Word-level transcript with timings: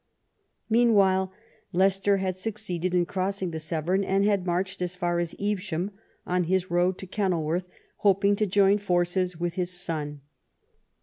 Meanwhile 0.67 1.31
Leicester 1.73 2.17
had 2.17 2.35
succeeded 2.35 2.95
in 2.95 3.05
crossing 3.05 3.51
the 3.51 3.59
Severn, 3.59 4.03
and 4.03 4.25
had 4.25 4.47
marched 4.47 4.81
as 4.81 4.95
far 4.95 5.19
as 5.19 5.35
Evesham 5.39 5.91
on 6.25 6.45
his 6.45 6.71
road 6.71 6.97
to 6.97 7.05
Kenilworth, 7.05 7.67
hoping 7.97 8.35
to 8.37 8.47
join 8.47 8.79
forces 8.79 9.39
with 9.39 9.53
his 9.53 9.69
son. 9.69 10.21